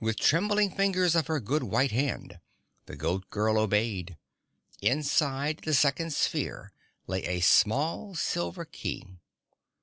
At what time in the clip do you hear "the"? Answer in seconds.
0.16-0.22, 2.86-2.96, 5.66-5.74